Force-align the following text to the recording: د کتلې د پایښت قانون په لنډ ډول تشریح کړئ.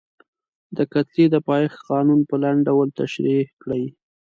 د 0.77 0.79
کتلې 0.93 1.25
د 1.33 1.35
پایښت 1.47 1.79
قانون 1.89 2.19
په 2.29 2.35
لنډ 2.43 2.59
ډول 2.67 2.87
تشریح 2.99 3.47
کړئ. 3.61 3.83